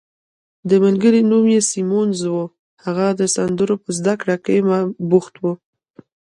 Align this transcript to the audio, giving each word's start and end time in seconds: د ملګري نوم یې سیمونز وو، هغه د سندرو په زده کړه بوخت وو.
د 0.69 0.71
ملګري 0.83 1.21
نوم 1.29 1.45
یې 1.53 1.61
سیمونز 1.71 2.19
وو، 2.31 2.43
هغه 2.83 3.07
د 3.19 3.21
سندرو 3.35 3.75
په 3.83 3.89
زده 3.97 4.13
کړه 4.21 4.35
بوخت 5.09 5.33
وو. 5.37 5.53